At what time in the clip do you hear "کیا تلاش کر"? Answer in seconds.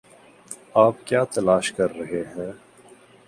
1.05-1.95